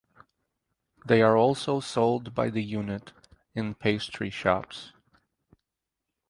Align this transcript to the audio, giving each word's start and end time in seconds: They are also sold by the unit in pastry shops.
They 1.05 1.21
are 1.21 1.37
also 1.37 1.79
sold 1.79 2.33
by 2.33 2.49
the 2.49 2.63
unit 2.63 3.11
in 3.53 3.75
pastry 3.75 4.31
shops. 4.31 4.93